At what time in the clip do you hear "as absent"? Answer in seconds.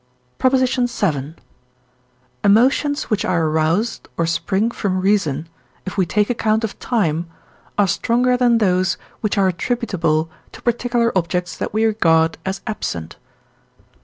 12.47-13.17